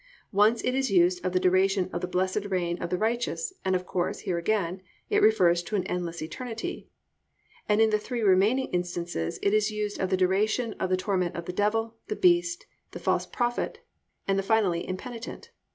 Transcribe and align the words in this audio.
Once 0.31 0.63
it 0.63 0.73
is 0.73 0.89
used 0.89 1.23
of 1.23 1.31
the 1.31 1.39
duration 1.39 1.87
of 1.93 2.01
the 2.01 2.07
blessed 2.07 2.45
reign 2.45 2.75
of 2.81 2.89
the 2.89 2.97
righteous, 2.97 3.53
and, 3.63 3.75
of 3.75 3.85
course, 3.85 4.21
here 4.21 4.39
again 4.39 4.81
it 5.11 5.21
refers 5.21 5.61
to 5.61 5.75
an 5.75 5.83
endless 5.85 6.23
eternity: 6.23 6.89
and 7.69 7.79
in 7.79 7.91
the 7.91 7.99
three 7.99 8.23
remaining 8.23 8.65
instances 8.71 9.37
it 9.43 9.53
is 9.53 9.69
used 9.69 9.99
of 9.99 10.09
the 10.09 10.17
duration 10.17 10.73
of 10.79 10.89
the 10.89 10.97
torment 10.97 11.35
of 11.35 11.45
the 11.45 11.53
Devil, 11.53 11.97
the 12.07 12.15
Beast, 12.15 12.65
the 12.93 12.99
False 12.99 13.27
Prophet, 13.27 13.77
and 14.27 14.39
the 14.39 14.43
finally 14.43 14.87
impenitent. 14.89 15.51